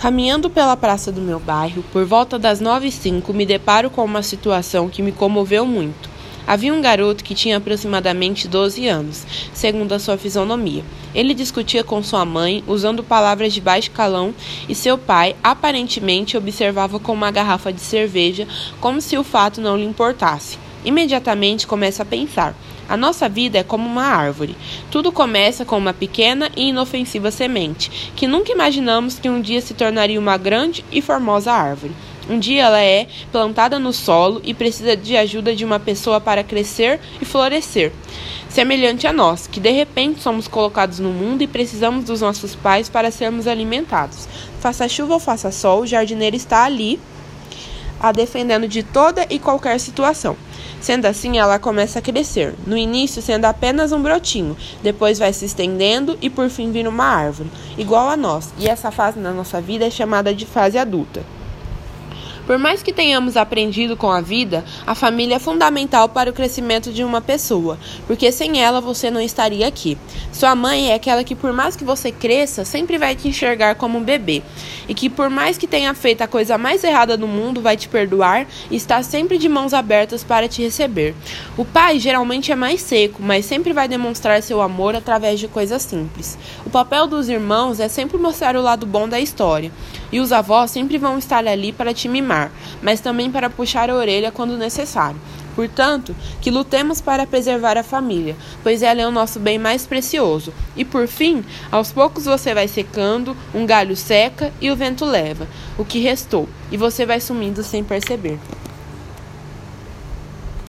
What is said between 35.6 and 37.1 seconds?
uma pessoa para crescer